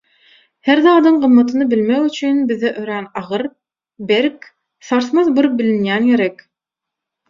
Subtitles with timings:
[0.69, 3.47] Her zadyň gymmatyny bilmek üçin bize örän agyr,
[4.13, 4.53] berk,
[4.91, 6.49] sarsmaz bir bilinýän gerek.